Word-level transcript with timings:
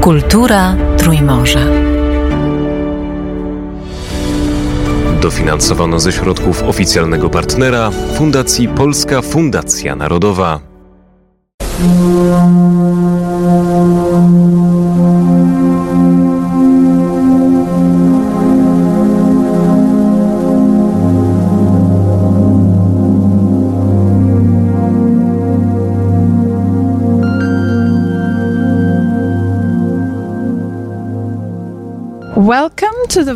Kultura 0.00 0.76
Trójmorza. 0.98 1.60
Dofinansowano 5.22 6.00
ze 6.00 6.12
środków 6.12 6.62
oficjalnego 6.62 7.30
partnera 7.30 7.90
Fundacji 7.90 8.68
Polska 8.68 9.22
Fundacja 9.22 9.96
Narodowa. 9.96 10.60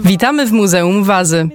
Witamy 0.03 0.47
w 0.47 0.53
Muzeum 0.53 1.05
Wazy. 1.05 1.49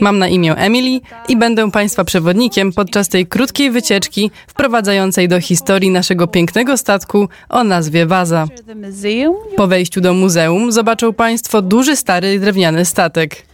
Mam 0.00 0.18
na 0.18 0.28
imię 0.28 0.54
Emily 0.54 1.00
i 1.28 1.36
będę 1.36 1.70
Państwa 1.70 2.04
przewodnikiem 2.04 2.72
podczas 2.72 3.08
tej 3.08 3.26
krótkiej 3.26 3.70
wycieczki 3.70 4.30
wprowadzającej 4.46 5.28
do 5.28 5.40
historii 5.40 5.90
naszego 5.90 6.26
pięknego 6.26 6.76
statku 6.76 7.28
o 7.48 7.64
nazwie 7.64 8.06
Waza. 8.06 8.46
Po 9.56 9.66
wejściu 9.66 10.00
do 10.00 10.14
muzeum 10.14 10.72
zobaczą 10.72 11.12
Państwo 11.12 11.62
duży 11.62 11.96
stary 11.96 12.40
drewniany 12.40 12.84
statek. 12.84 13.46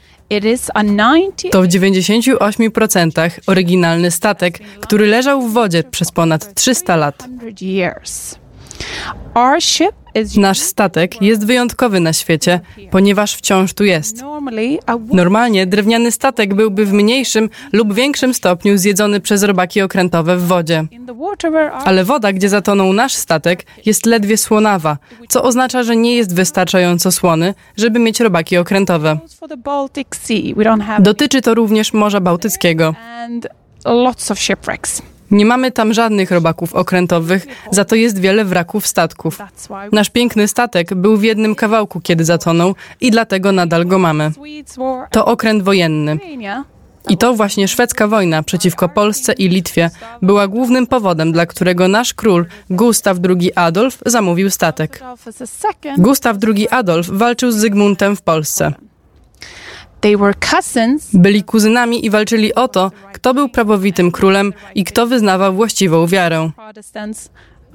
To 1.50 1.62
w 1.62 1.66
98% 1.66 3.30
oryginalny 3.46 4.10
statek, 4.10 4.58
który 4.80 5.06
leżał 5.06 5.42
w 5.42 5.52
wodzie 5.52 5.84
przez 5.84 6.12
ponad 6.12 6.54
300 6.54 6.96
lat. 6.96 7.28
Nasz 10.36 10.58
statek 10.58 11.22
jest 11.22 11.46
wyjątkowy 11.46 12.00
na 12.00 12.12
świecie, 12.12 12.60
ponieważ 12.90 13.34
wciąż 13.34 13.74
tu 13.74 13.84
jest. 13.84 14.22
Normalnie 15.12 15.66
drewniany 15.66 16.10
statek 16.12 16.54
byłby 16.54 16.86
w 16.86 16.92
mniejszym 16.92 17.50
lub 17.72 17.94
większym 17.94 18.34
stopniu 18.34 18.78
zjedzony 18.78 19.20
przez 19.20 19.42
robaki 19.42 19.82
okrętowe 19.82 20.36
w 20.36 20.46
wodzie. 20.46 20.84
Ale 21.84 22.04
woda, 22.04 22.32
gdzie 22.32 22.48
zatonął 22.48 22.92
nasz 22.92 23.14
statek, 23.14 23.66
jest 23.86 24.06
ledwie 24.06 24.36
słonawa, 24.36 24.98
co 25.28 25.42
oznacza, 25.42 25.82
że 25.82 25.96
nie 25.96 26.16
jest 26.16 26.34
wystarczająco 26.34 27.12
słony, 27.12 27.54
żeby 27.76 27.98
mieć 27.98 28.20
robaki 28.20 28.56
okrętowe. 28.56 29.18
Dotyczy 31.00 31.42
to 31.42 31.54
również 31.54 31.92
Morza 31.92 32.20
Bałtyckiego. 32.20 32.94
Nie 35.32 35.46
mamy 35.46 35.70
tam 35.70 35.92
żadnych 35.92 36.30
robaków 36.30 36.74
okrętowych, 36.74 37.46
za 37.70 37.84
to 37.84 37.94
jest 37.94 38.18
wiele 38.18 38.44
wraków 38.44 38.86
statków. 38.86 39.38
Nasz 39.92 40.10
piękny 40.10 40.48
statek 40.48 40.94
był 40.94 41.16
w 41.16 41.22
jednym 41.22 41.54
kawałku, 41.54 42.00
kiedy 42.00 42.24
zatonął 42.24 42.74
i 43.00 43.10
dlatego 43.10 43.52
nadal 43.52 43.86
go 43.86 43.98
mamy. 43.98 44.30
To 45.10 45.24
okręt 45.24 45.62
wojenny. 45.62 46.18
I 47.08 47.16
to 47.16 47.34
właśnie 47.34 47.68
szwedzka 47.68 48.08
wojna 48.08 48.42
przeciwko 48.42 48.88
Polsce 48.88 49.32
i 49.32 49.48
Litwie 49.48 49.90
była 50.22 50.48
głównym 50.48 50.86
powodem, 50.86 51.32
dla 51.32 51.46
którego 51.46 51.88
nasz 51.88 52.14
król 52.14 52.46
Gustaw 52.70 53.18
II 53.28 53.54
Adolf 53.54 53.98
zamówił 54.06 54.50
statek. 54.50 55.02
Gustaw 55.98 56.36
II 56.56 56.68
Adolf 56.68 57.10
walczył 57.10 57.52
z 57.52 57.56
Zygmuntem 57.56 58.16
w 58.16 58.22
Polsce. 58.22 58.72
Byli 61.12 61.42
kuzynami 61.42 62.06
i 62.06 62.10
walczyli 62.10 62.54
o 62.54 62.68
to, 62.68 62.90
kto 63.12 63.34
był 63.34 63.48
prawowitym 63.48 64.12
królem 64.12 64.52
i 64.74 64.84
kto 64.84 65.06
wyznawał 65.06 65.54
właściwą 65.54 66.06
wiarę. 66.06 66.50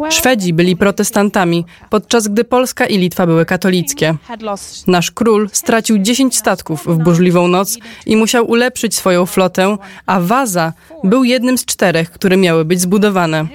Szwedzi 0.09 0.53
byli 0.53 0.76
protestantami, 0.76 1.66
podczas 1.90 2.28
gdy 2.28 2.44
Polska 2.44 2.86
i 2.86 2.98
Litwa 2.98 3.26
były 3.26 3.45
katolickie. 3.45 4.16
Nasz 4.88 5.12
król 5.12 5.50
stracił 5.53 5.98
10 5.98 6.38
statków 6.38 6.86
w 6.86 6.98
burzliwą 6.98 7.48
noc 7.48 7.78
i 8.06 8.16
musiał 8.16 8.50
ulepszyć 8.50 8.95
swoją 8.95 9.25
flotę, 9.25 9.78
a 10.06 10.19
Waza 10.19 10.74
był 11.03 11.24
jednym 11.24 11.58
z 11.58 11.66
czterech, 11.66 12.12
które 12.12 12.38
miały 12.38 12.66
być 12.66 12.81
zbudowane. 12.81 13.47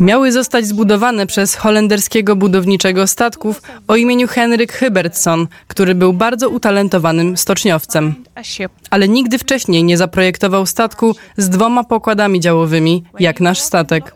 Miały 0.00 0.32
zostać 0.32 0.66
zbudowane 0.66 1.26
przez 1.26 1.54
holenderskiego 1.54 2.36
budowniczego 2.36 3.06
statków 3.06 3.62
o 3.88 3.96
imieniu 3.96 4.28
Henryk 4.28 4.72
Hybertson, 4.72 5.46
który 5.68 5.94
był 5.94 6.12
bardzo 6.12 6.48
utalentowanym 6.48 7.36
stoczniowcem. 7.36 8.14
Ale 8.90 9.08
nigdy 9.08 9.38
wcześniej 9.38 9.84
nie 9.84 9.96
zaprojektował 9.96 10.66
statku 10.66 11.16
z 11.36 11.48
dwoma 11.48 11.84
pokładami 11.84 12.40
działowymi, 12.40 13.04
jak 13.20 13.40
nasz 13.40 13.60
statek. 13.60 14.14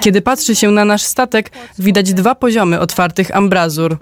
Kiedy 0.00 0.22
patrzy 0.22 0.56
się 0.56 0.70
na 0.70 0.84
nasz 0.84 1.02
statek, 1.02 1.50
widać 1.78 2.14
dwa 2.14 2.34
poziomy 2.34 2.80
otwartych 2.80 3.36
ambrazur. 3.36 3.96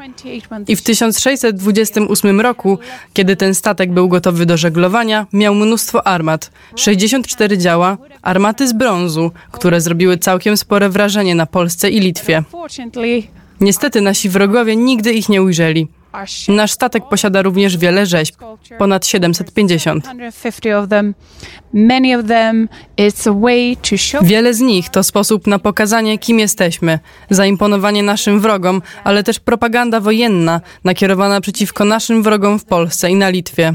I 0.69 0.77
w 0.77 0.83
1628 0.83 2.41
roku, 2.41 2.79
kiedy 3.13 3.37
ten 3.37 3.55
statek 3.55 3.93
był 3.93 4.09
gotowy 4.09 4.47
do 4.47 4.57
żeglowania, 4.57 5.27
miał 5.33 5.55
mnóstwo 5.55 6.07
armat. 6.07 6.51
64 6.77 7.59
działa, 7.59 7.99
armaty 8.23 8.69
z 8.69 8.73
brązu, 8.73 9.31
które 9.53 9.81
zrobiły 9.81 10.19
całkiem 10.19 10.57
spore 10.57 10.89
wrażenie 10.89 11.35
na 11.35 11.47
Polsce 11.47 11.91
i 11.91 12.01
Litwie. 12.01 12.43
Niestety 13.61 14.01
nasi 14.01 14.29
wrogowie 14.29 14.77
nigdy 14.77 15.13
ich 15.13 15.29
nie 15.29 15.43
ujrzeli. 15.43 15.89
Nasz 16.49 16.71
statek 16.73 17.09
posiada 17.09 17.43
również 17.43 17.77
wiele 17.77 18.07
rzeźb, 18.07 18.35
ponad 18.79 19.07
750. 19.07 20.05
Wiele 24.23 24.55
z 24.55 24.61
nich 24.61 24.89
to 24.89 25.03
sposób 25.03 25.47
na 25.47 25.59
pokazanie, 25.59 26.19
kim 26.19 26.39
jesteśmy, 26.39 26.99
zaimponowanie 27.31 28.03
naszym 28.03 28.41
wrogom, 28.41 28.83
ale 29.05 29.23
też 29.23 29.41
propaganda 29.41 30.01
wojenna 30.01 30.61
nakierowana 30.85 31.41
przeciwko 31.41 31.85
naszym 31.85 32.23
wrogom 32.23 32.59
w 32.59 32.65
Polsce 32.65 33.11
i 33.11 33.15
na 33.15 33.29
Litwie. 33.29 33.75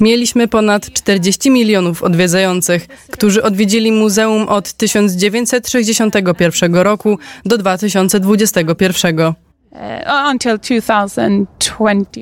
Mieliśmy 0.00 0.48
ponad 0.48 0.92
40 0.92 1.50
milionów 1.50 2.02
odwiedzających, 2.02 2.86
którzy 3.10 3.42
odwiedzili 3.42 3.92
muzeum 3.92 4.48
od 4.48 4.72
1961 4.72 6.74
roku 6.74 7.18
do 7.44 7.58
2021. 7.58 9.47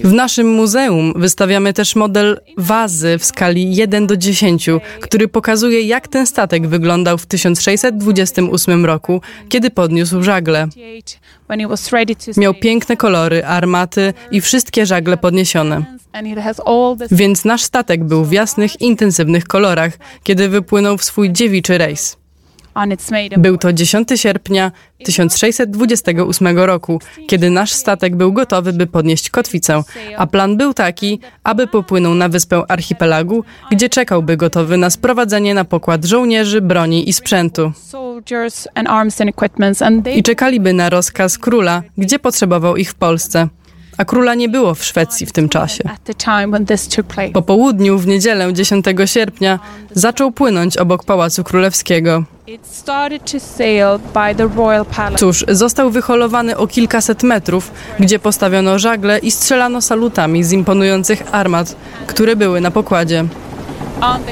W 0.05 0.13
naszym 0.13 0.55
muzeum 0.55 1.13
wystawiamy 1.17 1.73
też 1.73 1.97
model 1.97 2.41
wazy 2.59 3.19
w 3.19 3.25
skali 3.25 3.77
1 3.77 4.07
do 4.07 4.17
10, 4.17 4.69
który 5.01 5.29
pokazuje, 5.29 5.81
jak 5.83 6.09
ten 6.09 6.27
statek 6.27 6.67
wyglądał 6.67 7.19
w 7.19 7.27
1628 7.27 8.85
roku, 8.85 9.21
kiedy 9.49 9.71
podniósł 9.71 10.23
żagle. 10.23 10.69
Miał 12.37 12.55
piękne 12.55 12.97
kolory, 12.97 13.45
armaty 13.45 14.15
i 14.31 14.41
wszystkie 14.41 14.87
żagle 14.87 15.17
podniesione. 15.17 15.85
Więc 17.11 17.45
nasz 17.45 17.63
statek 17.63 18.05
był 18.05 18.25
w 18.25 18.33
jasnych, 18.33 18.81
intensywnych 18.81 19.45
kolorach, 19.45 19.93
kiedy 20.23 20.49
wypłynął 20.49 20.99
w 20.99 21.05
swój 21.05 21.33
dziewiczy 21.33 21.79
rejs. 21.79 22.17
Był 23.39 23.59
to 23.59 23.73
10 23.73 24.09
sierpnia 24.17 24.73
1628 25.05 26.59
roku, 26.59 27.01
kiedy 27.27 27.51
nasz 27.51 27.73
statek 27.73 28.17
był 28.17 28.33
gotowy, 28.33 28.73
by 28.73 28.87
podnieść 28.87 29.31
kotwicę, 29.31 29.83
a 30.17 30.27
plan 30.27 30.57
był 30.57 30.75
taki, 30.75 31.21
aby 31.45 31.67
popłynął 31.67 32.15
na 32.15 32.29
wyspę 32.29 32.63
archipelagu, 32.69 33.45
gdzie 33.71 33.89
czekałby 33.89 34.37
gotowy 34.37 34.77
na 34.77 34.91
sprowadzenie 34.91 35.55
na 35.55 35.65
pokład 35.65 36.05
żołnierzy, 36.05 36.61
broni 36.61 37.09
i 37.09 37.13
sprzętu. 37.13 37.73
I 40.17 40.23
czekaliby 40.23 40.73
na 40.73 40.91
rozkaz 40.91 41.39
króla, 41.39 41.83
gdzie 41.99 42.19
potrzebował 42.19 42.77
ich 42.77 42.91
w 42.91 42.95
Polsce 42.95 43.49
a 43.97 44.05
króla 44.05 44.35
nie 44.35 44.49
było 44.49 44.75
w 44.75 44.85
Szwecji 44.85 45.27
w 45.27 45.33
tym 45.33 45.49
czasie. 45.49 45.85
Po 47.33 47.43
południu 47.43 47.99
w 47.99 48.07
niedzielę 48.07 48.53
10 48.53 48.87
sierpnia 49.05 49.59
zaczął 49.91 50.33
płynąć 50.33 50.77
obok 50.77 51.05
Pałacu 51.05 51.45
Królewskiego. 51.45 52.25
Cóż, 55.19 55.45
został 55.49 55.91
wyholowany 55.91 56.57
o 56.57 56.67
kilkaset 56.67 57.23
metrów, 57.23 57.71
gdzie 58.01 58.19
postawiono 58.19 58.79
żagle 58.79 59.19
i 59.19 59.31
strzelano 59.31 59.81
salutami 59.81 60.45
z 60.45 60.53
imponujących 60.53 61.23
armat, 61.33 61.77
które 62.07 62.37
były 62.37 62.61
na 62.61 62.71
pokładzie. 62.71 63.25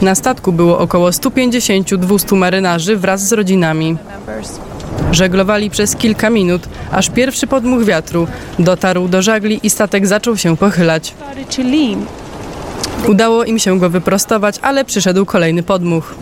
Na 0.02 0.14
statku 0.14 0.52
było 0.52 0.78
około 0.78 1.10
150-200 1.10 2.36
marynarzy 2.36 2.96
wraz 2.96 3.28
z 3.28 3.32
rodzinami. 3.32 3.96
Żeglowali 5.12 5.70
przez 5.70 5.96
kilka 5.96 6.30
minut, 6.30 6.62
aż 6.92 7.10
pierwszy 7.10 7.46
podmuch 7.46 7.84
wiatru 7.84 8.26
dotarł 8.58 9.08
do 9.08 9.22
żagli 9.22 9.60
i 9.62 9.70
statek 9.70 10.06
zaczął 10.06 10.36
się 10.36 10.56
pochylać. 10.56 11.14
Udało 13.08 13.44
im 13.44 13.58
się 13.58 13.78
go 13.78 13.90
wyprostować, 13.90 14.58
ale 14.62 14.84
przyszedł 14.84 15.26
kolejny 15.26 15.62
podmuch. 15.62 16.14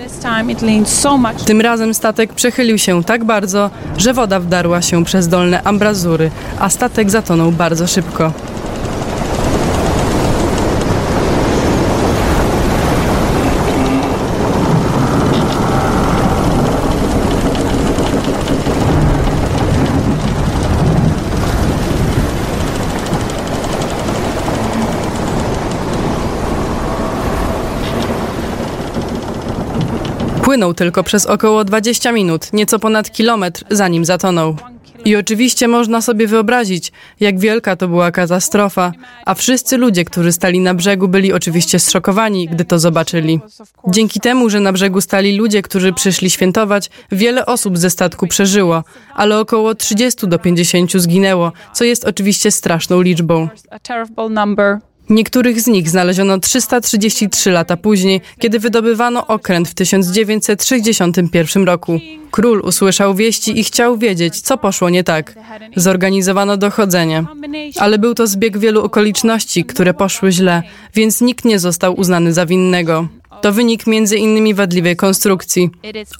Tym 1.46 1.60
razem 1.60 1.94
statek 1.94 2.32
przechylił 2.32 2.78
się 2.78 3.04
tak 3.04 3.24
bardzo, 3.24 3.70
że 3.98 4.14
woda 4.14 4.40
wdarła 4.40 4.82
się 4.82 5.04
przez 5.04 5.28
dolne 5.28 5.62
ambrazury, 5.62 6.30
a 6.58 6.68
statek 6.68 7.10
zatonął 7.10 7.52
bardzo 7.52 7.86
szybko. 7.86 8.32
Płynął 30.52 30.74
tylko 30.74 31.02
przez 31.02 31.26
około 31.26 31.64
20 31.64 32.12
minut, 32.12 32.52
nieco 32.52 32.78
ponad 32.78 33.10
kilometr, 33.10 33.64
zanim 33.70 34.04
zatonął. 34.04 34.56
I 35.04 35.16
oczywiście 35.16 35.68
można 35.68 36.02
sobie 36.02 36.26
wyobrazić, 36.26 36.92
jak 37.20 37.38
wielka 37.38 37.76
to 37.76 37.88
była 37.88 38.10
katastrofa, 38.10 38.92
a 39.26 39.34
wszyscy 39.34 39.76
ludzie, 39.76 40.04
którzy 40.04 40.32
stali 40.32 40.60
na 40.60 40.74
brzegu, 40.74 41.08
byli 41.08 41.32
oczywiście 41.32 41.78
zszokowani, 41.78 42.48
gdy 42.48 42.64
to 42.64 42.78
zobaczyli. 42.78 43.40
Dzięki 43.88 44.20
temu, 44.20 44.50
że 44.50 44.60
na 44.60 44.72
brzegu 44.72 45.00
stali 45.00 45.36
ludzie, 45.36 45.62
którzy 45.62 45.92
przyszli 45.92 46.30
świętować, 46.30 46.90
wiele 47.12 47.46
osób 47.46 47.78
ze 47.78 47.90
statku 47.90 48.26
przeżyło, 48.26 48.84
ale 49.14 49.38
około 49.38 49.74
30 49.74 50.28
do 50.28 50.38
50 50.38 50.92
zginęło, 50.92 51.52
co 51.72 51.84
jest 51.84 52.04
oczywiście 52.04 52.50
straszną 52.50 53.00
liczbą. 53.00 53.48
Niektórych 55.12 55.60
z 55.60 55.66
nich 55.66 55.90
znaleziono 55.90 56.38
333 56.38 57.50
lata 57.50 57.76
później, 57.76 58.20
kiedy 58.38 58.58
wydobywano 58.58 59.26
okręt 59.26 59.68
w 59.68 59.74
1961 59.74 61.64
roku. 61.64 62.00
Król 62.30 62.62
usłyszał 62.64 63.14
wieści 63.14 63.60
i 63.60 63.64
chciał 63.64 63.98
wiedzieć, 63.98 64.40
co 64.40 64.58
poszło 64.58 64.90
nie 64.90 65.04
tak. 65.04 65.34
Zorganizowano 65.76 66.56
dochodzenie. 66.56 67.24
Ale 67.78 67.98
był 67.98 68.14
to 68.14 68.26
zbieg 68.26 68.58
wielu 68.58 68.82
okoliczności, 68.84 69.64
które 69.64 69.94
poszły 69.94 70.32
źle, 70.32 70.62
więc 70.94 71.20
nikt 71.20 71.44
nie 71.44 71.58
został 71.58 72.00
uznany 72.00 72.32
za 72.32 72.46
winnego. 72.46 73.08
To 73.40 73.52
wynik 73.52 73.86
między 73.86 74.16
innymi 74.16 74.54
wadliwej 74.54 74.96
konstrukcji. 74.96 75.70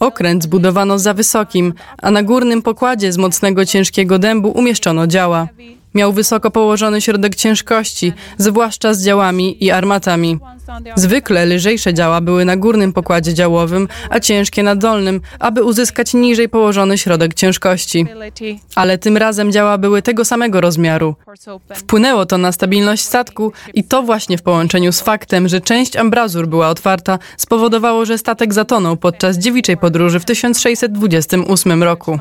Okręt 0.00 0.42
zbudowano 0.42 0.98
za 0.98 1.14
wysokim, 1.14 1.74
a 2.02 2.10
na 2.10 2.22
górnym 2.22 2.62
pokładzie 2.62 3.12
z 3.12 3.18
mocnego 3.18 3.64
ciężkiego 3.64 4.18
dębu 4.18 4.50
umieszczono 4.50 5.06
działa. 5.06 5.48
Miał 5.94 6.12
wysoko 6.12 6.50
położony 6.50 7.00
środek 7.00 7.34
ciężkości, 7.34 8.12
zwłaszcza 8.38 8.94
z 8.94 9.04
działami 9.04 9.64
i 9.64 9.70
armatami. 9.70 10.38
Zwykle 10.96 11.46
lżejsze 11.46 11.94
działa 11.94 12.20
były 12.20 12.44
na 12.44 12.56
górnym 12.56 12.92
pokładzie 12.92 13.34
działowym, 13.34 13.88
a 14.10 14.20
ciężkie 14.20 14.62
na 14.62 14.76
dolnym, 14.76 15.20
aby 15.38 15.64
uzyskać 15.64 16.14
niżej 16.14 16.48
położony 16.48 16.98
środek 16.98 17.34
ciężkości. 17.34 18.06
Ale 18.74 18.98
tym 18.98 19.16
razem 19.16 19.52
działa 19.52 19.78
były 19.78 20.02
tego 20.02 20.24
samego 20.24 20.60
rozmiaru. 20.60 21.14
Wpłynęło 21.74 22.26
to 22.26 22.38
na 22.38 22.52
stabilność 22.52 23.02
statku 23.02 23.52
i 23.74 23.84
to 23.84 24.02
właśnie 24.02 24.38
w 24.38 24.42
połączeniu 24.42 24.92
z 24.92 25.00
faktem, 25.00 25.48
że 25.48 25.60
część 25.60 25.96
ambrazur 25.96 26.46
była 26.46 26.68
otwarta, 26.68 27.18
spowodowało, 27.36 28.04
że 28.04 28.18
statek 28.18 28.54
zatonął 28.54 28.96
podczas 28.96 29.38
dziewiczej 29.38 29.76
podróży 29.76 30.20
w 30.20 30.24
1628 30.24 31.82
roku. 31.82 32.18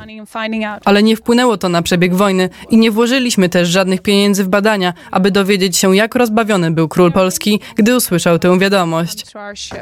Ale 0.86 1.04
nie 1.04 1.16
wpłynęło 1.16 1.58
to 1.58 1.70
na 1.70 1.82
przebieg 1.82 2.16
wojny 2.16 2.50
i 2.70 2.78
nie 2.78 2.92
włożyliśmy 2.92 3.50
też 3.50 3.61
żadnych 3.70 4.02
pieniędzy 4.02 4.44
w 4.44 4.50
badania, 4.50 4.94
aby 5.12 5.32
dowiedzieć 5.32 5.78
się, 5.78 5.96
jak 5.96 6.16
rozbawiony 6.16 6.72
był 6.72 6.88
król 6.88 7.12
polski, 7.12 7.60
gdy 7.76 7.96
usłyszał 7.96 8.40
tę 8.40 8.60
wiadomość. 8.60 9.26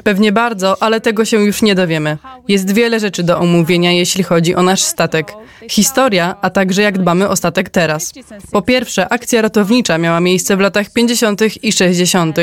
Pewnie 0.03 0.31
bardzo, 0.31 0.83
ale 0.83 1.01
tego 1.01 1.25
się 1.25 1.43
już 1.43 1.61
nie 1.61 1.75
dowiemy. 1.75 2.17
Jest 2.47 2.73
wiele 2.73 2.99
rzeczy 2.99 3.23
do 3.23 3.39
omówienia, 3.39 3.91
jeśli 3.91 4.23
chodzi 4.23 4.55
o 4.55 4.61
nasz 4.61 4.81
statek. 4.81 5.33
Historia, 5.69 6.35
a 6.41 6.49
także 6.49 6.81
jak 6.81 6.97
dbamy 6.97 7.29
o 7.29 7.35
statek 7.35 7.69
teraz. 7.69 8.13
Po 8.51 8.61
pierwsze, 8.61 9.09
akcja 9.09 9.41
ratownicza 9.41 9.97
miała 9.97 10.19
miejsce 10.19 10.57
w 10.57 10.59
latach 10.59 10.89
50. 10.93 11.41
i 11.63 11.71
60. 11.71 12.37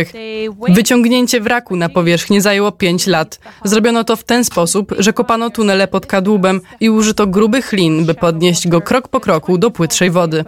Wyciągnięcie 0.69 1.41
wraku 1.41 1.77
na 1.77 1.89
powierzchnię 1.89 2.41
zajęło 2.41 2.73
5 2.73 3.06
lat. 3.06 3.39
Zrobiono 3.65 4.05
to 4.05 4.17
w 4.17 4.25
ten 4.25 4.44
sposób, 4.44 4.94
że 4.99 5.12
kopano 5.12 5.50
tunele 5.50 5.89
pod 5.89 6.06
kadłubem 6.06 6.61
i 6.81 6.91
użyto 6.91 7.27
grubych 7.27 7.73
lin, 7.73 8.05
by 8.06 8.15
podnieść 8.15 8.69
go 8.69 8.81
krok 8.81 9.09
po 9.09 9.21
kroku 9.21 9.59
do 9.59 9.71
płytszej 9.71 10.11
wody. 10.11 10.44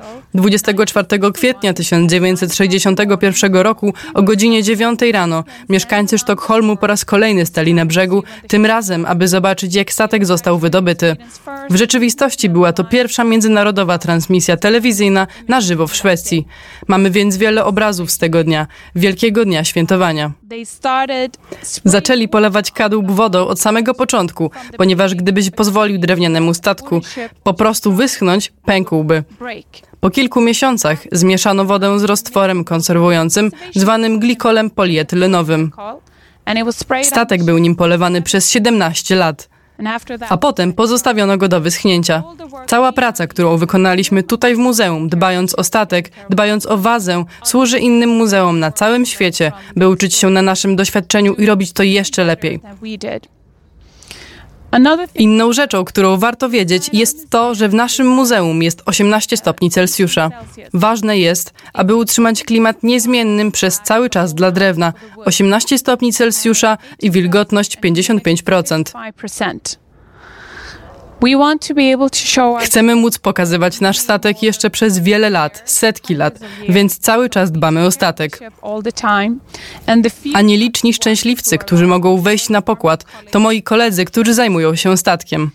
24 0.84 1.32
kwietnia 1.32 1.72
1961 1.72 3.56
roku 3.56 3.94
o 4.14 4.22
godzinie 4.22 4.62
9 4.62 5.00
rano 5.12 5.44
mieszkańcy 5.68 6.18
Sztokholmu 6.18 6.76
po 6.76 6.86
raz 6.86 7.04
kolejny 7.04 7.46
stali 7.46 7.74
na 7.74 7.86
brzegu, 7.86 8.22
tym 8.48 8.66
razem, 8.66 9.06
aby 9.06 9.28
zobaczyć, 9.28 9.74
jak 9.74 9.92
statek 9.92 10.26
został 10.26 10.58
wydobyty. 10.58 11.16
W 11.70 11.76
rzeczywistości 11.76 12.48
była 12.48 12.72
to 12.72 12.84
pierwsza 12.84 13.24
międzynarodowa 13.24 13.98
transmisja 13.98 14.56
telewizyjna 14.56 15.26
na 15.48 15.60
żywo 15.60 15.86
w 15.86 15.96
Szwecji. 15.96 16.46
Mamy 16.88 17.10
więc 17.10 17.36
wiele 17.36 17.64
obrazów 17.64 18.10
z 18.10 18.18
tego 18.18 18.44
dnia, 18.44 18.66
wielkiego 18.94 19.44
dnia 19.44 19.64
świętowania. 19.64 20.32
Zaczęli 21.84 22.28
polewać 22.28 22.70
kadłub 22.70 23.10
wodą 23.10 23.46
od 23.46 23.60
samego 23.60 23.94
początku, 23.94 24.50
ponieważ 24.76 25.14
gdybyś 25.14 25.50
pozwolił 25.50 25.98
drewnianemu 25.98 26.54
statku 26.54 27.00
po 27.42 27.54
prostu 27.54 27.92
wyschnąć, 27.92 28.52
pękłby. 28.64 29.24
Po 30.00 30.10
kilku 30.10 30.40
miesiącach 30.40 30.67
zmieszano 31.12 31.64
wodę 31.64 31.98
z 31.98 32.04
roztworem 32.04 32.64
konserwującym 32.64 33.50
zwanym 33.74 34.18
glikolem 34.18 34.70
polietylενowym. 34.70 35.72
Statek 37.02 37.44
był 37.44 37.58
nim 37.58 37.76
polewany 37.76 38.22
przez 38.22 38.50
17 38.50 39.16
lat. 39.16 39.48
A 40.28 40.36
potem 40.36 40.72
pozostawiono 40.72 41.36
go 41.36 41.48
do 41.48 41.60
wyschnięcia. 41.60 42.22
Cała 42.66 42.92
praca, 42.92 43.26
którą 43.26 43.56
wykonaliśmy 43.56 44.22
tutaj 44.22 44.54
w 44.54 44.58
muzeum, 44.58 45.08
dbając 45.08 45.54
o 45.54 45.64
statek, 45.64 46.10
dbając 46.30 46.66
o 46.66 46.78
wazę, 46.78 47.24
służy 47.42 47.78
innym 47.78 48.10
muzeum 48.10 48.60
na 48.60 48.72
całym 48.72 49.06
świecie, 49.06 49.52
by 49.76 49.88
uczyć 49.88 50.14
się 50.14 50.30
na 50.30 50.42
naszym 50.42 50.76
doświadczeniu 50.76 51.34
i 51.34 51.46
robić 51.46 51.72
to 51.72 51.82
jeszcze 51.82 52.24
lepiej. 52.24 52.60
Inną 55.14 55.52
rzeczą, 55.52 55.84
którą 55.84 56.18
warto 56.18 56.48
wiedzieć, 56.48 56.90
jest 56.92 57.30
to, 57.30 57.54
że 57.54 57.68
w 57.68 57.74
naszym 57.74 58.06
muzeum 58.06 58.62
jest 58.62 58.82
18 58.86 59.36
stopni 59.36 59.70
Celsjusza. 59.70 60.30
Ważne 60.74 61.18
jest, 61.18 61.52
aby 61.72 61.94
utrzymać 61.94 62.44
klimat 62.44 62.82
niezmiennym 62.82 63.52
przez 63.52 63.80
cały 63.84 64.10
czas 64.10 64.34
dla 64.34 64.50
drewna 64.50 64.92
18 65.24 65.78
stopni 65.78 66.12
Celsjusza 66.12 66.78
i 67.02 67.10
wilgotność 67.10 67.78
55%. 67.78 68.82
Chcemy 72.60 72.94
móc 72.96 73.18
pokazywać 73.18 73.80
nasz 73.80 73.98
statek 73.98 74.42
jeszcze 74.42 74.70
przez 74.70 74.98
wiele 74.98 75.30
lat, 75.30 75.62
setki 75.64 76.14
lat, 76.14 76.38
więc 76.68 76.98
cały 76.98 77.30
czas 77.30 77.52
dbamy 77.52 77.86
o 77.86 77.90
statek. 77.90 78.40
A 80.34 80.40
nieliczni 80.40 80.94
szczęśliwcy, 80.94 81.58
którzy 81.58 81.86
mogą 81.86 82.20
wejść 82.20 82.48
na 82.48 82.62
pokład, 82.62 83.04
to 83.30 83.40
moi 83.40 83.62
koledzy, 83.62 84.04
którzy 84.04 84.34
zajmują 84.34 84.74
się 84.76 84.96
statkiem. 84.96 85.50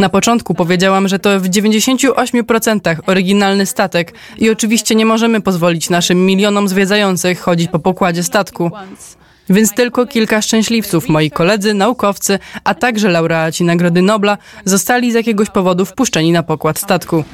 Na 0.00 0.08
początku 0.08 0.54
powiedziałam, 0.54 1.08
że 1.08 1.18
to 1.18 1.40
w 1.40 1.48
98% 1.48 2.96
oryginalny 3.06 3.66
statek 3.66 4.14
i 4.38 4.50
oczywiście 4.50 4.94
nie 4.94 5.06
możemy 5.06 5.40
pozwolić 5.40 5.90
naszym 5.90 6.26
milionom 6.26 6.68
zwiedzających 6.68 7.40
chodzić 7.40 7.70
po 7.70 7.78
pokładzie 7.78 8.22
statku. 8.22 8.70
Więc 9.50 9.74
tylko 9.74 10.06
kilka 10.06 10.42
szczęśliwców, 10.42 11.08
moi 11.08 11.30
koledzy, 11.30 11.74
naukowcy, 11.74 12.38
a 12.64 12.74
także 12.74 13.08
laureaci 13.08 13.64
Nagrody 13.64 14.02
Nobla 14.02 14.38
zostali 14.64 15.12
z 15.12 15.14
jakiegoś 15.14 15.50
powodu 15.50 15.84
wpuszczeni 15.84 16.32
na 16.32 16.42
pokład 16.42 16.78
statku. 16.78 17.24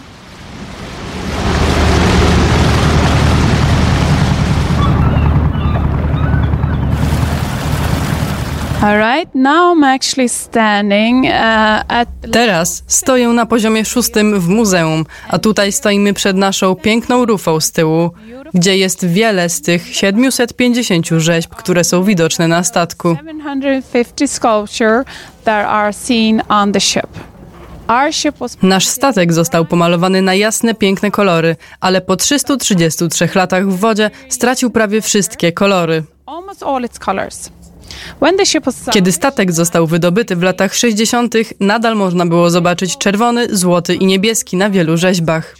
Uh, 8.82 8.92
Teraz 12.32 12.84
stoję 12.86 13.28
na 13.28 13.46
poziomie 13.46 13.84
szóstym 13.84 14.40
w 14.40 14.48
muzeum, 14.48 15.04
a 15.28 15.38
tutaj 15.38 15.72
stoimy 15.72 16.14
przed 16.14 16.36
naszą 16.36 16.74
piękną 16.74 17.24
rufą 17.24 17.60
z 17.60 17.72
tyłu, 17.72 18.10
gdzie 18.56 18.76
jest 18.76 19.06
wiele 19.06 19.48
z 19.48 19.62
tych 19.62 19.96
750 19.96 21.06
rzeźb, 21.08 21.50
które 21.50 21.84
są 21.84 22.04
widoczne 22.04 22.48
na 22.48 22.64
statku. 22.64 23.16
Nasz 28.62 28.86
statek 28.86 29.32
został 29.32 29.64
pomalowany 29.64 30.22
na 30.22 30.34
jasne, 30.34 30.74
piękne 30.74 31.10
kolory, 31.10 31.56
ale 31.80 32.00
po 32.00 32.16
333 32.16 33.28
latach 33.34 33.68
w 33.68 33.78
wodzie 33.78 34.10
stracił 34.28 34.70
prawie 34.70 35.00
wszystkie 35.00 35.52
kolory. 35.52 36.04
Kiedy 38.92 39.12
statek 39.12 39.52
został 39.52 39.86
wydobyty 39.86 40.36
w 40.36 40.42
latach 40.42 40.74
60., 40.74 41.34
nadal 41.60 41.96
można 41.96 42.26
było 42.26 42.50
zobaczyć 42.50 42.98
czerwony, 42.98 43.56
złoty 43.56 43.94
i 43.94 44.06
niebieski 44.06 44.56
na 44.56 44.70
wielu 44.70 44.96
rzeźbach. 44.96 45.54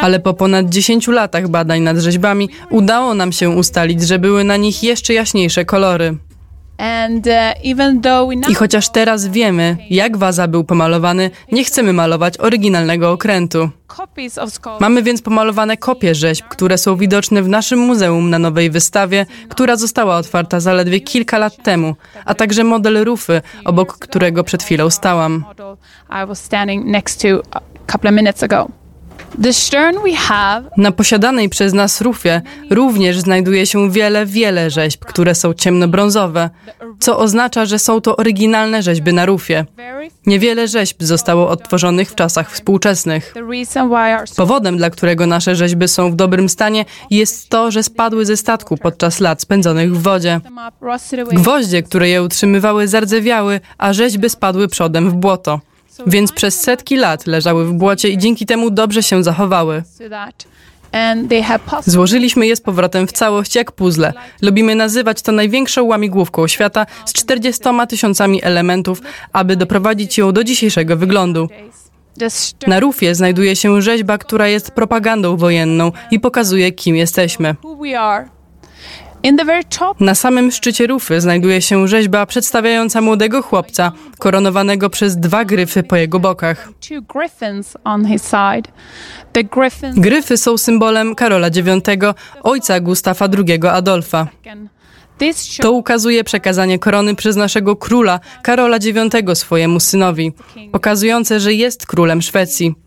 Ale 0.00 0.20
po 0.20 0.34
ponad 0.34 0.68
10 0.68 1.08
latach 1.08 1.48
badań 1.48 1.80
nad 1.80 1.96
rzeźbami 1.96 2.48
udało 2.70 3.14
nam 3.14 3.32
się 3.32 3.50
ustalić, 3.50 4.02
że 4.02 4.18
były 4.18 4.44
na 4.44 4.56
nich 4.56 4.82
jeszcze 4.82 5.14
jaśniejsze 5.14 5.64
kolory. 5.64 6.16
Uh, 6.78 8.50
I 8.50 8.54
chociaż 8.54 8.88
teraz 8.88 9.26
wiemy, 9.26 9.76
jak 9.90 10.16
waza 10.16 10.48
był 10.48 10.64
pomalowany, 10.64 11.30
nie 11.52 11.64
chcemy 11.64 11.92
malować 11.92 12.40
oryginalnego 12.40 13.12
okrętu. 13.12 13.70
Mamy 14.80 15.02
więc 15.02 15.22
pomalowane 15.22 15.76
kopie 15.76 16.14
rzeźb, 16.14 16.44
które 16.48 16.78
są 16.78 16.96
widoczne 16.96 17.42
w 17.42 17.48
naszym 17.48 17.78
muzeum 17.78 18.30
na 18.30 18.38
nowej 18.38 18.70
wystawie, 18.70 19.26
która 19.48 19.76
została 19.76 20.16
otwarta 20.16 20.60
zaledwie 20.60 21.00
kilka 21.00 21.38
lat 21.38 21.62
temu, 21.62 21.96
a 22.24 22.34
także 22.34 22.64
model 22.64 23.04
rufy, 23.04 23.42
obok 23.64 23.98
którego 23.98 24.44
przed 24.44 24.62
chwilą 24.62 24.90
stałam. 24.90 25.44
Na 30.76 30.92
posiadanej 30.92 31.48
przez 31.48 31.72
nas 31.72 32.00
rufie 32.00 32.42
również 32.70 33.18
znajduje 33.18 33.66
się 33.66 33.90
wiele, 33.90 34.26
wiele 34.26 34.70
rzeźb, 34.70 35.04
które 35.04 35.34
są 35.34 35.54
ciemnobrązowe, 35.54 36.50
co 37.00 37.18
oznacza, 37.18 37.66
że 37.66 37.78
są 37.78 38.00
to 38.00 38.16
oryginalne 38.16 38.82
rzeźby 38.82 39.12
na 39.12 39.26
rufie. 39.26 39.64
Niewiele 40.26 40.68
rzeźb 40.68 41.02
zostało 41.02 41.48
odtworzonych 41.48 42.10
w 42.10 42.14
czasach 42.14 42.50
współczesnych. 42.50 43.34
Powodem, 44.36 44.76
dla 44.76 44.90
którego 44.90 45.26
nasze 45.26 45.56
rzeźby 45.56 45.88
są 45.88 46.10
w 46.10 46.16
dobrym 46.16 46.48
stanie, 46.48 46.84
jest 47.10 47.48
to, 47.48 47.70
że 47.70 47.82
spadły 47.82 48.26
ze 48.26 48.36
statku 48.36 48.76
podczas 48.76 49.20
lat 49.20 49.42
spędzonych 49.42 49.96
w 49.96 50.02
wodzie. 50.02 50.40
Gwoździe, 51.32 51.82
które 51.82 52.08
je 52.08 52.22
utrzymywały, 52.22 52.88
zardzewiały, 52.88 53.60
a 53.78 53.92
rzeźby 53.92 54.30
spadły 54.30 54.68
przodem 54.68 55.10
w 55.10 55.14
błoto 55.14 55.60
więc 56.06 56.32
przez 56.32 56.60
setki 56.60 56.96
lat 56.96 57.26
leżały 57.26 57.66
w 57.66 57.72
błocie 57.72 58.08
i 58.08 58.18
dzięki 58.18 58.46
temu 58.46 58.70
dobrze 58.70 59.02
się 59.02 59.22
zachowały. 59.24 59.82
Złożyliśmy 61.86 62.46
je 62.46 62.56
z 62.56 62.60
powrotem 62.60 63.06
w 63.06 63.12
całość 63.12 63.54
jak 63.54 63.72
puzzle. 63.72 64.12
Lubimy 64.42 64.74
nazywać 64.74 65.22
to 65.22 65.32
największą 65.32 65.84
łamigłówką 65.84 66.46
świata 66.46 66.86
z 67.04 67.12
40 67.12 67.62
tysiącami 67.88 68.44
elementów, 68.44 69.00
aby 69.32 69.56
doprowadzić 69.56 70.18
ją 70.18 70.32
do 70.32 70.44
dzisiejszego 70.44 70.96
wyglądu. 70.96 71.48
Na 72.66 72.80
rufie 72.80 73.14
znajduje 73.14 73.56
się 73.56 73.82
rzeźba, 73.82 74.18
która 74.18 74.48
jest 74.48 74.70
propagandą 74.70 75.36
wojenną 75.36 75.92
i 76.10 76.20
pokazuje, 76.20 76.72
kim 76.72 76.96
jesteśmy. 76.96 77.54
Na 80.00 80.14
samym 80.14 80.50
szczycie 80.50 80.86
rufy 80.86 81.20
znajduje 81.20 81.62
się 81.62 81.88
rzeźba 81.88 82.26
przedstawiająca 82.26 83.00
młodego 83.00 83.42
chłopca, 83.42 83.92
koronowanego 84.18 84.90
przez 84.90 85.16
dwa 85.16 85.44
gryfy 85.44 85.82
po 85.82 85.96
jego 85.96 86.20
bokach. 86.20 86.68
Gryfy 89.94 90.36
są 90.36 90.58
symbolem 90.58 91.14
Karola 91.14 91.48
IX, 91.48 91.86
ojca 92.42 92.80
Gustafa 92.80 93.28
II 93.46 93.60
Adolfa. 93.72 94.26
To 95.60 95.72
ukazuje 95.72 96.24
przekazanie 96.24 96.78
korony 96.78 97.14
przez 97.14 97.36
naszego 97.36 97.76
króla 97.76 98.20
Karola 98.42 98.76
IX 98.76 99.38
swojemu 99.38 99.80
synowi, 99.80 100.32
pokazujące, 100.72 101.40
że 101.40 101.54
jest 101.54 101.86
królem 101.86 102.22
Szwecji. 102.22 102.83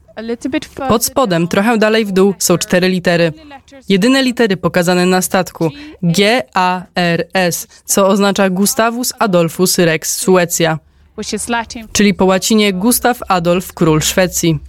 Pod 0.89 1.05
spodem, 1.05 1.47
trochę 1.47 1.77
dalej 1.77 2.05
w 2.05 2.12
dół, 2.12 2.33
są 2.39 2.57
cztery 2.57 2.89
litery. 2.89 3.33
Jedyne 3.89 4.24
litery 4.24 4.57
pokazane 4.57 5.05
na 5.05 5.21
statku 5.21 5.69
G, 6.03 6.43
A, 6.53 6.81
R, 6.95 7.27
S, 7.33 7.67
co 7.86 8.07
oznacza 8.07 8.50
Gustavus 8.50 9.13
Adolfus 9.19 9.77
Rex 9.77 10.17
Suecja, 10.17 10.79
czyli 11.91 12.13
po 12.13 12.25
łacinie 12.25 12.74
Gustav 12.74 13.15
Adolf 13.27 13.74
Król 13.74 14.01
Szwecji. 14.01 14.59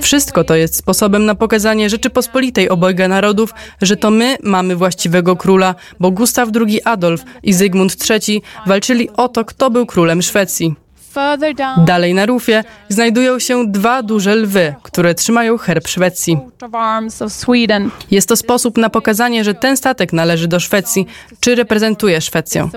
Wszystko 0.00 0.44
to 0.44 0.54
jest 0.54 0.76
sposobem 0.76 1.24
na 1.24 1.34
pokazanie 1.34 1.90
Rzeczypospolitej 1.90 2.68
obojga 2.68 3.08
narodów, 3.08 3.54
że 3.82 3.96
to 3.96 4.10
my 4.10 4.36
mamy 4.42 4.76
właściwego 4.76 5.36
króla, 5.36 5.74
bo 6.00 6.10
Gustaw 6.10 6.48
II 6.66 6.82
Adolf 6.84 7.24
i 7.42 7.52
Zygmunt 7.52 7.96
III 8.10 8.42
walczyli 8.66 9.10
o 9.16 9.28
to, 9.28 9.44
kto 9.44 9.70
był 9.70 9.86
królem 9.86 10.22
Szwecji. 10.22 10.74
Dalej 11.84 12.14
na 12.14 12.26
rufie 12.26 12.64
znajdują 12.88 13.38
się 13.38 13.66
dwa 13.66 14.02
duże 14.02 14.34
lwy, 14.34 14.74
które 14.82 15.14
trzymają 15.14 15.58
herb 15.58 15.88
Szwecji. 15.88 16.38
Jest 18.10 18.28
to 18.28 18.36
sposób 18.36 18.78
na 18.78 18.90
pokazanie, 18.90 19.44
że 19.44 19.54
ten 19.54 19.76
statek 19.76 20.12
należy 20.12 20.48
do 20.48 20.60
Szwecji, 20.60 21.06
czy 21.40 21.54
reprezentuje 21.54 22.20
Szwecję. 22.20 22.68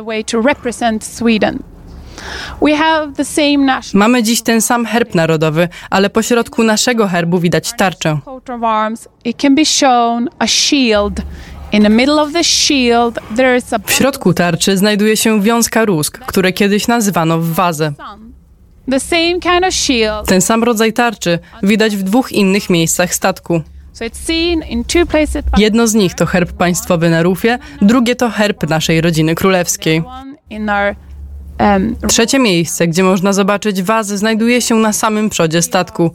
Mamy 3.93 4.23
dziś 4.23 4.41
ten 4.41 4.61
sam 4.61 4.85
herb 4.85 5.15
narodowy, 5.15 5.67
ale 5.89 6.09
pośrodku 6.09 6.63
naszego 6.63 7.07
herbu 7.07 7.39
widać 7.39 7.73
tarczę. 7.77 8.19
W 13.85 13.91
środku 13.91 14.33
tarczy 14.33 14.77
znajduje 14.77 15.17
się 15.17 15.41
wiązka 15.41 15.85
rózg, 15.85 16.19
które 16.19 16.53
kiedyś 16.53 16.87
nazywano 16.87 17.37
w 17.37 17.53
wazę. 17.53 17.93
Ten 20.27 20.41
sam 20.41 20.63
rodzaj 20.63 20.93
tarczy 20.93 21.39
widać 21.63 21.95
w 21.97 22.03
dwóch 22.03 22.31
innych 22.31 22.69
miejscach 22.69 23.13
statku. 23.13 23.61
Jedno 25.57 25.87
z 25.87 25.93
nich 25.93 26.15
to 26.15 26.25
herb 26.25 26.51
państwowy 26.53 27.09
na 27.09 27.23
rufie, 27.23 27.59
drugie 27.81 28.15
to 28.15 28.29
herb 28.29 28.69
naszej 28.69 29.01
rodziny 29.01 29.35
królewskiej. 29.35 30.03
Um, 31.59 31.95
Trzecie 32.07 32.39
miejsce, 32.39 32.87
gdzie 32.87 33.03
można 33.03 33.33
zobaczyć 33.33 33.83
wazy, 33.83 34.17
znajduje 34.17 34.61
się 34.61 34.75
na 34.75 34.93
samym 34.93 35.29
przodzie 35.29 35.61
statku. 35.61 36.11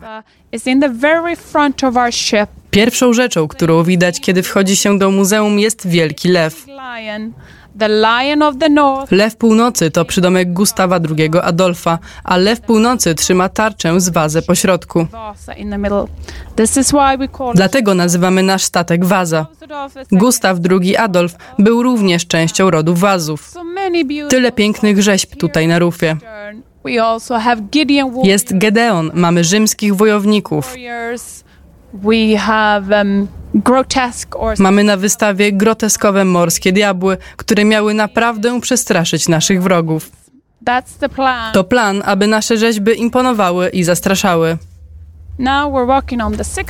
Pierwszą 2.76 3.12
rzeczą, 3.12 3.48
którą 3.48 3.82
widać, 3.82 4.20
kiedy 4.20 4.42
wchodzi 4.42 4.76
się 4.76 4.98
do 4.98 5.10
muzeum, 5.10 5.58
jest 5.58 5.88
wielki 5.88 6.28
lew. 6.28 6.66
Lew 9.10 9.36
północy 9.36 9.90
to 9.90 10.04
przydomek 10.04 10.52
Gustawa 10.52 11.00
II 11.18 11.30
Adolfa, 11.42 11.98
a 12.24 12.36
lew 12.36 12.60
północy 12.60 13.14
trzyma 13.14 13.48
tarczę 13.48 14.00
z 14.00 14.08
wazę 14.08 14.42
po 14.42 14.54
środku. 14.54 15.06
Dlatego 17.54 17.94
nazywamy 17.94 18.42
nasz 18.42 18.62
statek 18.62 19.04
Waza. 19.04 19.46
Gustaw 20.12 20.58
II 20.70 20.96
Adolf 20.96 21.36
był 21.58 21.82
również 21.82 22.26
częścią 22.26 22.70
rodu 22.70 22.94
Wazów. 22.94 23.54
Tyle 24.28 24.52
pięknych 24.52 25.02
rzeźb 25.02 25.36
tutaj 25.36 25.68
na 25.68 25.78
rufie. 25.78 26.16
Jest 28.22 28.58
Gedeon, 28.58 29.10
mamy 29.14 29.44
rzymskich 29.44 29.96
wojowników. 29.96 30.74
Um, 31.92 33.28
Mamy 34.58 34.84
na 34.84 34.96
wystawie 34.96 35.52
groteskowe 35.52 36.24
morskie 36.24 36.72
diabły, 36.72 37.16
które 37.36 37.64
miały 37.64 37.94
naprawdę 37.94 38.60
przestraszyć 38.60 39.28
naszych 39.28 39.62
wrogów. 39.62 40.10
To 41.52 41.64
plan, 41.64 42.02
aby 42.04 42.26
nasze 42.26 42.56
rzeźby 42.58 43.00
imponowały 43.00 43.68
i 43.68 43.84
zastraszały. 43.84 44.58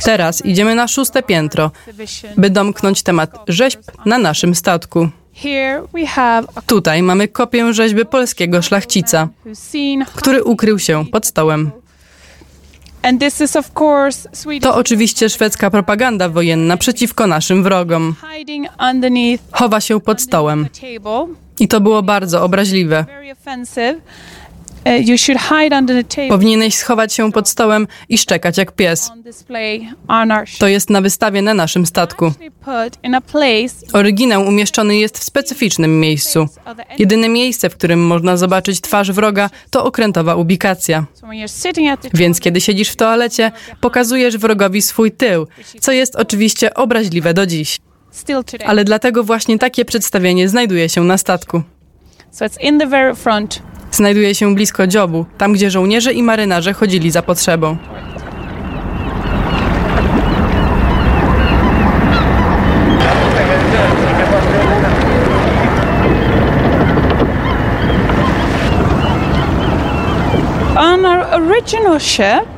Teraz 0.03 0.45
idziemy 0.45 0.75
na 0.75 0.87
szóste 0.87 1.23
piętro, 1.23 1.71
by 2.37 2.49
domknąć 2.49 3.03
temat 3.03 3.37
rzeźb 3.47 3.79
na 4.05 4.17
naszym 4.17 4.55
statku. 4.55 5.09
Tutaj 6.65 7.03
mamy 7.03 7.27
kopię 7.27 7.73
rzeźby 7.73 8.05
polskiego 8.05 8.61
szlachcica, 8.61 9.27
który 10.15 10.43
ukrył 10.43 10.79
się 10.79 11.05
pod 11.05 11.25
stołem. 11.25 11.71
To 14.61 14.75
oczywiście 14.75 15.29
szwedzka 15.29 15.69
propaganda 15.69 16.29
wojenna 16.29 16.77
przeciwko 16.77 17.27
naszym 17.27 17.63
wrogom. 17.63 18.15
Chowa 19.51 19.81
się 19.81 19.99
pod 19.99 20.21
stołem. 20.21 20.67
I 21.59 21.67
to 21.67 21.81
było 21.81 22.03
bardzo 22.03 22.43
obraźliwe. 22.43 23.05
Uh, 24.87 26.29
Powinieneś 26.29 26.75
schować 26.75 27.13
się 27.13 27.31
pod 27.31 27.49
stołem 27.49 27.87
i 28.09 28.17
szczekać 28.17 28.57
jak 28.57 28.71
pies. 28.71 29.11
To 30.59 30.67
jest 30.67 30.89
na 30.89 31.01
wystawie 31.01 31.41
na 31.41 31.53
naszym 31.53 31.85
statku. 31.85 32.31
Oryginał 33.93 34.47
umieszczony 34.47 34.97
jest 34.97 35.19
w 35.19 35.23
specyficznym 35.23 35.99
miejscu. 35.99 36.47
Jedyne 36.99 37.29
miejsce, 37.29 37.69
w 37.69 37.77
którym 37.77 38.07
można 38.07 38.37
zobaczyć 38.37 38.81
twarz 38.81 39.11
wroga, 39.11 39.49
to 39.69 39.85
okrętowa 39.85 40.35
ubikacja. 40.35 41.05
Więc 42.13 42.39
kiedy 42.39 42.61
siedzisz 42.61 42.89
w 42.89 42.95
toalecie, 42.95 43.51
pokazujesz 43.81 44.37
wrogowi 44.37 44.81
swój 44.81 45.11
tył, 45.11 45.47
co 45.79 45.91
jest 45.91 46.15
oczywiście 46.15 46.73
obraźliwe 46.73 47.33
do 47.33 47.45
dziś. 47.45 47.79
Ale 48.65 48.83
dlatego 48.83 49.23
właśnie 49.23 49.59
takie 49.59 49.85
przedstawienie 49.85 50.49
znajduje 50.49 50.89
się 50.89 51.03
na 51.03 51.17
statku. 51.17 51.61
So 52.31 52.45
it's 52.45 52.61
in 52.61 52.79
the 52.79 52.87
very 52.87 53.15
front. 53.15 53.61
Znajduje 53.91 54.35
się 54.35 54.55
blisko 54.55 54.87
dziobu, 54.87 55.25
tam 55.37 55.53
gdzie 55.53 55.71
żołnierze 55.71 56.13
i 56.13 56.23
marynarze 56.23 56.73
chodzili 56.73 57.11
za 57.11 57.21
potrzebą. 57.21 57.77
Original 71.37 71.99
ship, 71.99 72.56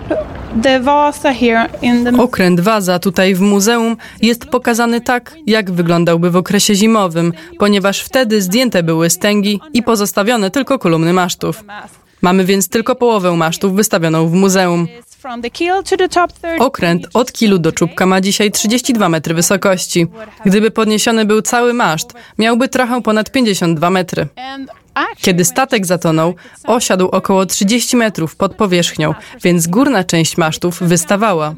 Okręt 2.19 2.59
Waza 2.59 2.99
tutaj 2.99 3.35
w 3.35 3.41
muzeum 3.41 3.97
jest 4.21 4.45
pokazany 4.45 5.01
tak, 5.01 5.35
jak 5.47 5.71
wyglądałby 5.71 6.31
w 6.31 6.35
okresie 6.35 6.75
zimowym, 6.75 7.33
ponieważ 7.59 8.01
wtedy 8.01 8.41
zdjęte 8.41 8.83
były 8.83 9.09
stęgi 9.09 9.59
i 9.73 9.83
pozostawione 9.83 10.51
tylko 10.51 10.79
kolumny 10.79 11.13
masztów. 11.13 11.63
Mamy 12.21 12.45
więc 12.45 12.69
tylko 12.69 12.95
połowę 12.95 13.31
masztów 13.35 13.73
wystawioną 13.73 14.27
w 14.27 14.33
muzeum. 14.33 14.87
Okręt 16.59 17.07
od 17.13 17.31
kilu 17.31 17.57
do 17.59 17.71
czubka 17.71 18.05
ma 18.05 18.21
dzisiaj 18.21 18.51
32 18.51 19.09
metry 19.09 19.33
wysokości. 19.33 20.07
Gdyby 20.45 20.71
podniesiony 20.71 21.25
był 21.25 21.41
cały 21.41 21.73
maszt, 21.73 22.13
miałby 22.37 22.67
trochę 22.67 23.01
ponad 23.01 23.31
52 23.31 23.89
metry. 23.89 24.27
Kiedy 25.17 25.45
statek 25.45 25.85
zatonął, 25.85 26.33
osiadł 26.63 27.07
około 27.07 27.45
30 27.45 27.97
metrów 27.97 28.35
pod 28.35 28.55
powierzchnią, 28.55 29.13
więc 29.43 29.67
górna 29.67 30.03
część 30.03 30.37
masztów 30.37 30.79
wystawała. 30.81 31.55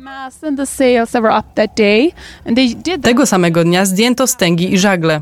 Tego 3.01 3.25
samego 3.25 3.63
dnia 3.63 3.85
zdjęto 3.85 4.27
stęgi 4.27 4.73
i 4.73 4.79
żagle. 4.79 5.21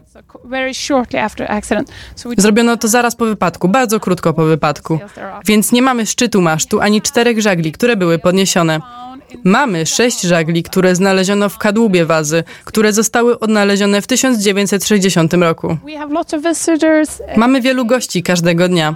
Zrobiono 2.37 2.77
to 2.77 2.87
zaraz 2.87 3.15
po 3.15 3.25
wypadku, 3.25 3.67
bardzo 3.67 3.99
krótko 3.99 4.33
po 4.33 4.43
wypadku. 4.43 4.99
Więc 5.45 5.71
nie 5.71 5.81
mamy 5.81 6.05
szczytu 6.05 6.41
masztu 6.41 6.81
ani 6.81 7.01
czterech 7.01 7.41
żagli, 7.41 7.71
które 7.71 7.95
były 7.95 8.19
podniesione. 8.19 8.79
Mamy 9.43 9.85
sześć 9.85 10.21
żagli, 10.21 10.63
które 10.63 10.95
znaleziono 10.95 11.49
w 11.49 11.57
kadłubie 11.57 12.05
wazy, 12.05 12.43
które 12.65 12.93
zostały 12.93 13.39
odnalezione 13.39 14.01
w 14.01 14.07
1960 14.07 15.33
roku. 15.33 15.77
Mamy 17.35 17.61
wielu 17.61 17.85
gości 17.85 18.23
każdego 18.23 18.67
dnia. 18.67 18.95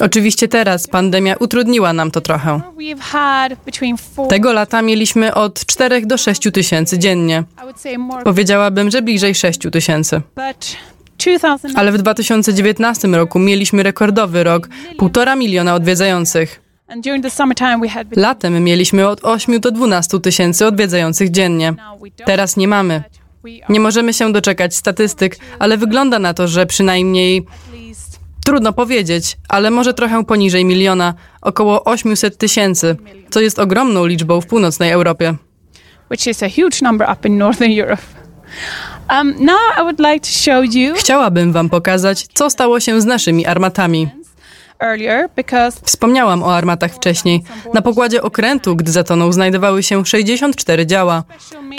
Oczywiście 0.00 0.48
teraz 0.48 0.86
pandemia 0.86 1.36
utrudniła 1.36 1.92
nam 1.92 2.10
to 2.10 2.20
trochę. 2.20 2.60
Tego 4.28 4.52
lata 4.52 4.82
mieliśmy 4.82 5.34
od 5.34 5.66
4 5.66 6.06
do 6.06 6.18
6 6.18 6.42
tysięcy 6.52 6.98
dziennie. 6.98 7.44
Powiedziałabym, 8.24 8.90
że 8.90 9.02
bliżej 9.02 9.34
6 9.34 9.60
tysięcy. 9.72 10.20
Ale 11.74 11.92
w 11.92 11.98
2019 11.98 13.08
roku 13.08 13.38
mieliśmy 13.38 13.82
rekordowy 13.82 14.44
rok, 14.44 14.68
półtora 14.98 15.36
miliona 15.36 15.74
odwiedzających. 15.74 16.63
Latem 18.16 18.64
mieliśmy 18.64 19.08
od 19.08 19.24
8 19.24 19.60
do 19.60 19.70
12 19.70 20.20
tysięcy 20.20 20.66
odwiedzających 20.66 21.30
dziennie. 21.30 21.74
Teraz 22.26 22.56
nie 22.56 22.68
mamy. 22.68 23.02
Nie 23.68 23.80
możemy 23.80 24.14
się 24.14 24.32
doczekać 24.32 24.76
statystyk, 24.76 25.36
ale 25.58 25.78
wygląda 25.78 26.18
na 26.18 26.34
to, 26.34 26.48
że 26.48 26.66
przynajmniej 26.66 27.46
Trudno 28.44 28.72
powiedzieć, 28.72 29.36
ale 29.48 29.70
może 29.70 29.94
trochę 29.94 30.24
poniżej 30.24 30.64
miliona, 30.64 31.14
około 31.42 31.84
800 31.84 32.38
tysięcy, 32.38 32.96
co 33.30 33.40
jest 33.40 33.58
ogromną 33.58 34.06
liczbą 34.06 34.40
w 34.40 34.46
północnej 34.46 34.90
Europie. 34.90 35.34
Um, 39.10 39.34
Chciałabym 40.96 41.52
Wam 41.52 41.68
pokazać, 41.68 42.26
co 42.34 42.50
stało 42.50 42.80
się 42.80 43.00
z 43.00 43.04
naszymi 43.04 43.46
armatami. 43.46 44.08
Wspomniałam 45.84 46.42
o 46.42 46.56
armatach 46.56 46.94
wcześniej. 46.94 47.42
Na 47.74 47.82
pokładzie 47.82 48.22
okrętu, 48.22 48.76
gdy 48.76 48.92
zatonął, 48.92 49.32
znajdowały 49.32 49.82
się 49.82 50.04
64 50.06 50.86
działa. 50.86 51.22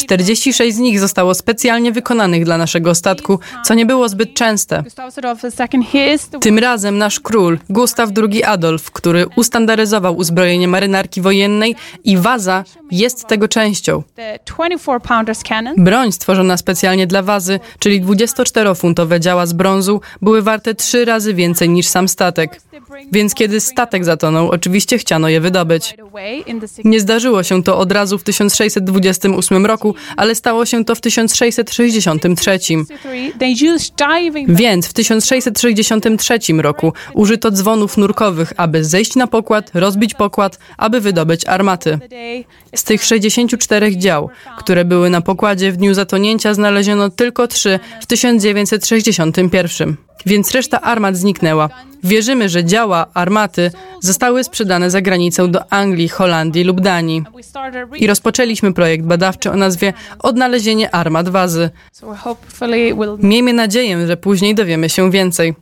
46 0.02 0.76
z 0.76 0.80
nich 0.80 1.00
zostało 1.00 1.34
specjalnie 1.34 1.92
wykonanych 1.92 2.46
dla 2.46 2.58
naszego 2.58 2.96
statku, 2.96 3.40
co 3.64 3.74
nie 3.74 3.86
było 3.86 4.10
zbyt 4.10 4.34
częste. 4.34 4.84
Tym 6.42 6.60
razem 6.60 6.98
nasz 6.98 7.20
król, 7.20 7.60
Gustaw 7.70 8.10
II 8.32 8.44
Adolf, 8.44 8.92
który 8.92 9.26
ustandaryzował 9.36 10.18
uzbrojenie 10.18 10.68
marynarki 10.68 11.22
wojennej 11.22 11.76
i 12.04 12.18
waza 12.18 12.64
jest 12.92 13.28
tego 13.28 13.48
częścią. 13.48 14.04
Broń 15.78 16.12
stworzona 16.12 16.58
specjalnie 16.58 17.08
dla 17.08 17.22
wazy, 17.22 17.60
czyli 17.80 18.02
24-funtowe 18.02 19.20
działa 19.20 19.46
z 19.46 19.54
brązu, 19.54 20.02
były 20.22 20.42
warte 20.42 20.76
trzy 20.76 21.06
razy 21.06 21.34
więcej 21.34 21.70
niż 21.70 21.88
sam 21.88 22.08
statek. 22.08 22.62
Więc 23.12 23.34
kiedy 23.34 23.60
statek 23.60 24.06
zatonął, 24.06 24.50
oczywiście 24.50 24.98
chciano 24.98 25.30
je 25.30 25.42
wydobyć. 25.42 25.96
Nie 26.84 27.00
zdarzyło 27.00 27.44
się 27.44 27.64
to 27.64 27.78
od 27.78 27.92
razu 27.92 28.18
w 28.18 28.24
1628 28.24 29.66
roku, 29.66 29.96
ale 30.18 30.36
stało 30.36 30.66
się 30.66 30.86
to 30.86 30.96
w 30.96 31.02
1663. 31.02 32.60
Więc 34.48 34.88
w 34.88 34.94
1663 34.94 36.40
roku 36.58 36.94
użyto 37.14 37.52
dzwonów 37.52 37.98
nurkowych, 37.98 38.54
aby 38.58 38.84
zejść 38.84 39.16
na 39.16 39.28
pokład, 39.28 39.72
rozbić 39.74 40.14
pokład, 40.14 40.60
aby 40.78 41.02
wydobyć 41.02 41.46
armaty. 41.46 42.00
Z 42.76 42.84
tych 42.84 43.04
64 43.04 43.98
dział, 43.98 44.30
które 44.58 44.86
były 44.86 45.10
na 45.10 45.22
pokładzie 45.22 45.72
w 45.72 45.78
dniu 45.78 45.94
zatonięcia, 45.94 46.54
znaleziono 46.54 47.10
tylko 47.10 47.48
trzy 47.48 47.80
w 48.02 48.06
1961 48.06 49.96
więc 50.26 50.52
reszta 50.52 50.82
armat 50.82 51.18
zniknęła. 51.18 51.70
Wierzymy, 52.04 52.50
że 52.50 52.66
działa 52.66 53.08
armaty 53.14 53.72
zostały 54.00 54.44
sprzedane 54.44 54.92
za 54.92 55.02
granicę 55.02 55.48
do 55.48 55.74
Anglii, 55.74 56.10
Holandii 56.10 56.64
lub 56.64 56.82
Danii. 56.82 57.24
I 57.96 58.08
rozpoczęliśmy 58.08 58.74
projekt 58.74 59.06
badawczy 59.06 59.52
o 59.52 59.56
nazwie 59.56 59.94
Odnalezienie 60.20 60.96
armat 60.96 61.30
wazy. 61.30 61.70
Miejmy 63.20 63.54
nadzieję, 63.54 64.08
że 64.08 64.18
później 64.18 64.56
dowiemy 64.56 64.90
się 64.90 65.12
więcej. 65.12 65.54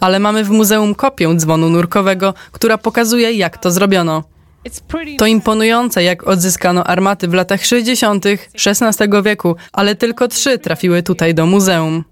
Ale 0.00 0.18
mamy 0.18 0.44
w 0.44 0.50
muzeum 0.50 0.94
kopię 0.94 1.34
dzwonu 1.36 1.68
nurkowego, 1.68 2.34
która 2.52 2.78
pokazuje, 2.78 3.32
jak 3.32 3.58
to 3.58 3.70
zrobiono. 3.70 4.24
To 5.18 5.26
imponujące, 5.26 6.02
jak 6.02 6.28
odzyskano 6.28 6.84
armaty 6.84 7.28
w 7.28 7.34
latach 7.34 7.64
60. 7.66 8.24
XVI 8.66 9.22
wieku, 9.22 9.56
ale 9.72 9.94
tylko 9.94 10.28
trzy 10.28 10.58
trafiły 10.58 11.02
tutaj 11.02 11.34
do 11.34 11.46
muzeum. 11.46 12.04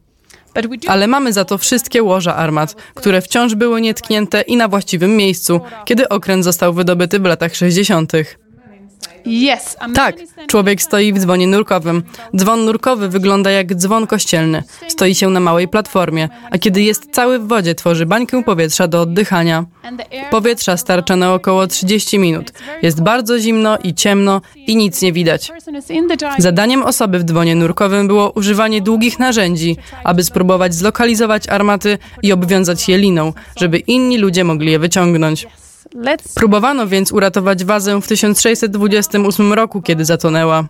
Ale 0.87 1.07
mamy 1.07 1.33
za 1.33 1.45
to 1.45 1.59
wszystkie 1.59 2.03
łoża 2.03 2.37
armat, 2.37 2.75
które 2.95 3.21
wciąż 3.21 3.55
były 3.55 3.81
nietknięte 3.81 4.41
i 4.41 4.57
na 4.57 4.69
właściwym 4.69 5.17
miejscu, 5.17 5.61
kiedy 5.85 6.09
okręt 6.09 6.45
został 6.45 6.73
wydobyty 6.73 7.19
w 7.19 7.25
latach 7.25 7.55
60. 7.55 8.13
Tak, 9.95 10.17
człowiek 10.47 10.83
stoi 10.83 11.13
w 11.13 11.19
dzwonie 11.19 11.47
nurkowym. 11.47 12.03
Dzwon 12.37 12.65
nurkowy 12.65 13.09
wygląda 13.09 13.51
jak 13.51 13.75
dzwon 13.75 14.07
kościelny. 14.07 14.63
Stoi 14.89 15.15
się 15.15 15.31
na 15.31 15.41
małej 15.41 15.69
platformie, 15.69 16.29
a 16.51 16.59
kiedy 16.59 16.83
jest 16.83 17.11
cały 17.13 17.39
w 17.39 17.49
wodzie, 17.49 17.75
tworzy 17.75 18.07
bańkę 18.07 18.43
powietrza 18.43 18.89
do 18.89 19.01
oddychania. 19.01 19.65
Powietrza 20.31 20.77
starcza 20.77 21.17
na 21.17 21.35
około 21.35 21.67
30 21.67 22.19
minut. 22.19 22.53
Jest 22.83 23.03
bardzo 23.03 23.39
zimno 23.39 23.79
i 23.79 23.95
ciemno 23.95 24.41
i 24.57 24.77
nic 24.77 25.03
nie 25.03 25.13
widać. 25.13 25.53
Zadaniem 26.39 26.83
osoby 26.83 27.19
w 27.19 27.25
dzwonie 27.25 27.55
nurkowym 27.55 28.07
było 28.07 28.31
używanie 28.31 28.81
długich 28.83 29.19
narzędzi, 29.19 29.77
aby 30.05 30.25
spróbować 30.25 30.75
zlokalizować 30.75 31.49
armaty 31.49 31.99
i 32.23 32.33
obwiązać 32.33 32.89
je 32.89 32.99
liną, 32.99 33.33
żeby 33.57 33.79
inni 33.79 34.19
ludzie 34.19 34.45
mogli 34.45 34.73
je 34.73 34.79
wyciągnąć. 34.79 35.47
Próbowano 36.35 36.87
więc 36.87 37.13
uratować 37.13 37.65
wazę 37.65 38.01
w 38.01 38.07
1628 38.07 39.53
roku, 39.53 39.83
kiedy 39.83 40.05
zatonęła, 40.05 40.65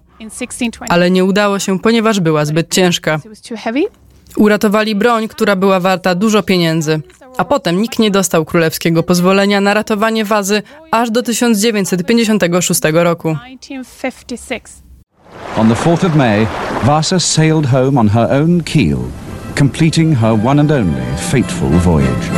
ale 0.88 1.10
nie 1.10 1.24
udało 1.24 1.58
się, 1.58 1.78
ponieważ 1.78 2.20
była 2.20 2.44
zbyt 2.44 2.74
ciężka. 2.74 3.20
Uratowali 4.36 4.94
broń, 4.94 5.28
która 5.28 5.56
była 5.56 5.80
warta 5.80 6.14
dużo 6.14 6.42
pieniędzy, 6.42 7.00
a 7.36 7.44
potem 7.44 7.82
nikt 7.82 7.98
nie 7.98 8.10
dostał 8.10 8.44
królewskiego 8.44 9.02
pozwolenia 9.02 9.60
na 9.60 9.74
ratowanie 9.74 10.24
wazy 10.24 10.62
aż 10.90 11.10
do 11.10 11.22
1956 11.22 12.80
roku. 12.92 13.36
On 15.56 15.68
the 15.68 15.74
4th 15.74 16.06
of 16.06 16.14
May, 16.14 16.46
Vasa 16.84 17.20
sailed 17.20 17.66
home 17.66 18.00
on 18.00 18.08
her 18.08 18.28
own 18.42 18.62
keel, 18.62 18.98
completing 19.58 20.18
her 20.18 20.46
one 20.46 20.60
and 20.60 20.72
only 20.72 21.02
fateful 21.30 21.70
voyage. 21.70 22.30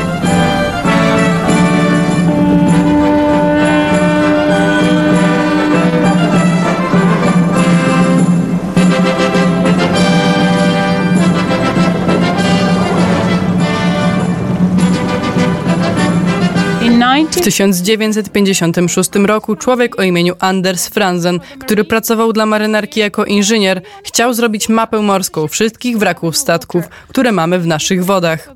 W 17.27 17.41
1956 17.41 19.11
roku 19.15 19.57
człowiek 19.57 19.99
o 19.99 20.03
imieniu 20.03 20.35
Anders 20.39 20.89
Franzen, 20.89 21.41
który 21.61 21.85
pracował 21.85 22.33
dla 22.33 22.47
marynarki 22.47 23.01
jako 23.01 23.25
inżynier, 23.25 23.83
chciał 24.05 24.35
zrobić 24.35 24.69
mapę 24.69 25.03
morską 25.03 25.49
wszystkich 25.49 25.99
wraków 25.99 26.37
statków, 26.37 26.85
które 27.09 27.33
mamy 27.33 27.59
w 27.59 27.67
naszych 27.67 28.05
wodach. 28.05 28.49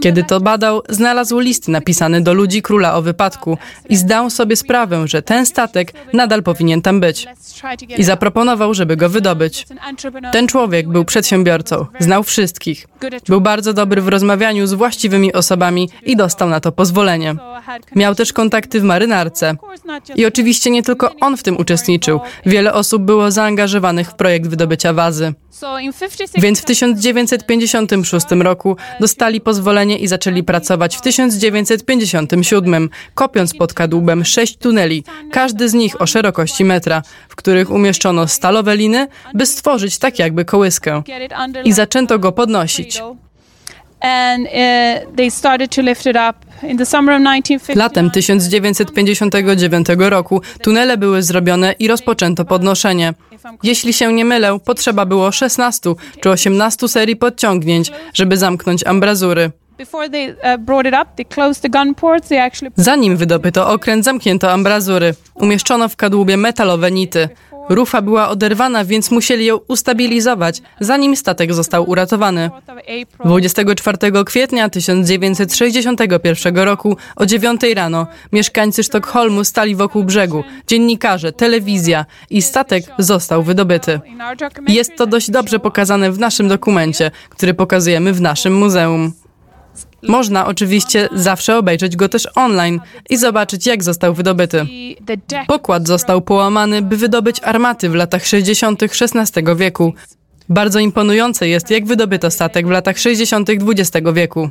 Kiedy 0.00 0.24
to 0.24 0.40
badał, 0.40 0.82
znalazł 0.88 1.38
list 1.38 1.68
napisany 1.68 2.20
do 2.20 2.34
ludzi 2.34 2.62
króla 2.62 2.94
o 2.94 3.02
wypadku 3.02 3.58
i 3.88 3.96
zdał 3.96 4.30
sobie 4.30 4.56
sprawę, 4.56 5.08
że 5.08 5.22
ten 5.22 5.46
statek 5.46 5.92
nadal 6.12 6.42
powinien 6.42 6.82
tam 6.82 7.00
być. 7.00 7.26
I 7.96 8.04
zaproponował, 8.04 8.74
żeby 8.74 8.96
go 8.96 9.08
wydobyć. 9.08 9.66
Ten 10.32 10.46
człowiek 10.46 10.88
był 10.88 11.04
przedsiębiorcą, 11.04 11.86
znał 12.00 12.22
wszystkich. 12.22 12.86
Był 13.28 13.40
bardzo 13.40 13.72
dobry 13.72 14.02
w 14.02 14.08
rozmawianiu 14.08 14.66
z 14.66 14.72
właściwymi 14.72 15.32
osobami 15.32 15.90
i 16.02 16.16
dostał 16.16 16.48
na 16.48 16.60
to 16.60 16.72
pozwolenie. 16.72 17.34
Miał 17.96 18.14
też 18.14 18.32
kontakty 18.32 18.80
w 18.80 18.84
marynarce. 18.84 19.54
I 20.16 20.26
oczywiście 20.26 20.70
nie 20.70 20.82
tylko 20.82 21.14
on 21.20 21.36
w 21.36 21.42
tym 21.42 21.56
uczestniczył. 21.56 22.20
Wiele 22.46 22.72
osób 22.72 23.02
było 23.02 23.30
zaangażowanych 23.30 24.10
w 24.10 24.14
projekt 24.14 24.46
wydobycia 24.46 24.92
wazy. 24.92 25.34
Więc 26.38 26.60
w 26.60 26.64
1956 26.64 28.26
roku 28.30 28.76
dostali 29.00 29.40
pozwolenie 29.40 29.98
i 29.98 30.06
zaczęli 30.06 30.42
pracować 30.42 30.96
w 30.96 31.00
1957, 31.00 32.90
kopiąc 33.14 33.54
pod 33.54 33.74
kadłubem 33.74 34.24
sześć 34.24 34.56
tuneli, 34.56 35.04
każdy 35.32 35.68
z 35.68 35.74
nich 35.74 36.02
o 36.02 36.06
szerokości 36.06 36.64
metra, 36.64 37.02
w 37.28 37.36
których 37.36 37.70
umieszczono 37.70 38.28
stalowe 38.28 38.76
liny, 38.76 39.08
by 39.34 39.46
stworzyć 39.46 39.98
tak 39.98 40.18
jakby 40.18 40.44
kołyskę. 40.44 41.02
I 41.64 41.72
zaczęto 41.72 42.18
go 42.18 42.32
podnosić. 42.32 43.02
Latem 47.74 48.10
1959 48.10 49.86
roku 49.98 50.42
tunele 50.62 50.96
były 50.96 51.22
zrobione 51.22 51.74
i 51.78 51.88
rozpoczęto 51.88 52.44
podnoszenie. 52.44 53.14
Jeśli 53.62 53.92
się 53.92 54.12
nie 54.12 54.24
mylę, 54.24 54.58
potrzeba 54.64 55.06
było 55.06 55.32
16 55.32 55.94
czy 56.20 56.30
18 56.30 56.88
serii 56.88 57.16
podciągnięć, 57.16 57.92
żeby 58.14 58.36
zamknąć 58.36 58.86
ambrazury. 58.86 59.50
Zanim 62.76 63.16
wydobyto 63.16 63.70
okręt, 63.70 64.04
zamknięto 64.04 64.52
ambrazury. 64.52 65.14
Umieszczono 65.34 65.88
w 65.88 65.96
kadłubie 65.96 66.36
metalowe 66.36 66.90
nity. 66.90 67.28
Rufa 67.68 68.02
była 68.02 68.28
oderwana, 68.28 68.84
więc 68.84 69.10
musieli 69.10 69.44
ją 69.44 69.56
ustabilizować, 69.56 70.62
zanim 70.80 71.16
statek 71.16 71.54
został 71.54 71.90
uratowany. 71.90 72.50
24 73.24 73.98
kwietnia 74.26 74.68
1961 74.68 76.56
roku 76.56 76.96
o 77.16 77.26
9 77.26 77.60
rano 77.74 78.06
mieszkańcy 78.32 78.82
Sztokholmu 78.82 79.44
stali 79.44 79.76
wokół 79.76 80.04
brzegu, 80.04 80.44
dziennikarze, 80.66 81.32
telewizja 81.32 82.06
i 82.30 82.42
statek 82.42 82.84
został 82.98 83.42
wydobyty. 83.42 84.00
Jest 84.68 84.96
to 84.96 85.06
dość 85.06 85.30
dobrze 85.30 85.58
pokazane 85.58 86.12
w 86.12 86.18
naszym 86.18 86.48
dokumencie, 86.48 87.10
który 87.28 87.54
pokazujemy 87.54 88.12
w 88.12 88.20
naszym 88.20 88.54
muzeum. 88.54 89.12
Można 90.08 90.46
oczywiście 90.46 91.08
zawsze 91.14 91.58
obejrzeć 91.58 91.96
go 91.96 92.08
też 92.08 92.28
online 92.34 92.80
i 93.10 93.16
zobaczyć, 93.16 93.66
jak 93.66 93.84
został 93.84 94.14
wydobyty. 94.14 94.66
Pokład 95.46 95.86
został 95.86 96.20
połamany, 96.20 96.82
by 96.82 96.96
wydobyć 96.96 97.40
armaty 97.42 97.90
w 97.90 97.94
latach 97.94 98.26
60. 98.26 98.82
XVI 98.82 99.42
wieku. 99.56 99.94
Bardzo 100.48 100.78
imponujące 100.78 101.48
jest, 101.48 101.70
jak 101.70 101.86
wydobyto 101.86 102.30
statek 102.30 102.66
w 102.66 102.70
latach 102.70 102.98
60. 102.98 103.50
XX 103.50 104.06
wieku. 104.14 104.50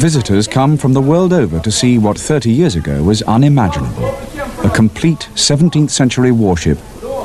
Visitors 0.00 0.48
come 0.48 0.76
from 0.76 0.94
the 0.94 1.00
world 1.00 1.32
over 1.32 1.60
to 1.60 1.70
see 1.70 1.98
what 1.98 2.16
30 2.16 2.50
years 2.50 2.76
ago 2.76 3.04
was 3.04 3.22
unimaginable. 3.22 4.12
A 4.64 4.68
complete 4.68 5.26
17th 5.34 5.90
century 5.90 6.32
warship 6.32 6.78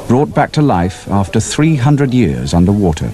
brought 0.07 0.33
back 0.33 0.51
to 0.53 0.61
life 0.61 1.07
after 1.09 1.39
300 1.39 2.13
years 2.13 2.53
underwater. 2.53 3.11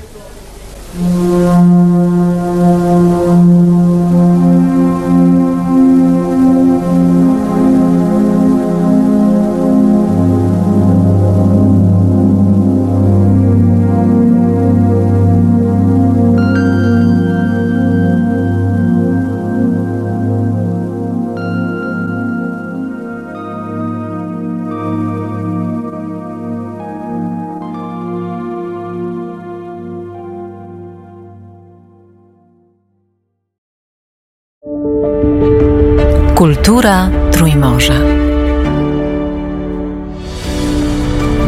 Kultura 36.61 37.09
Trójmorza. 37.31 37.93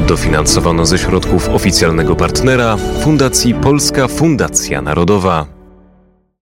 Dofinansowano 0.08 0.86
ze 0.86 0.98
środków 0.98 1.50
oficjalnego 1.50 2.16
partnera 2.16 2.78
Fundacji 3.04 3.54
Polska 3.54 4.08
Fundacja 4.08 4.82
Narodowa. 4.82 5.53